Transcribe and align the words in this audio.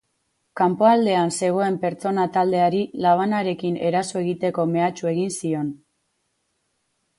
Kanpoaldean 0.59 1.33
zegoen 1.39 1.77
pertsona 1.83 2.25
taldeari 2.37 2.81
labanarekin 3.07 3.79
eraso 3.91 4.19
egiteko 4.25 4.67
mehatxu 4.75 5.13
egin 5.15 5.33
zion. 5.39 5.71